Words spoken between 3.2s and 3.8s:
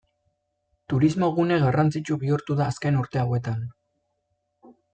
hauetan.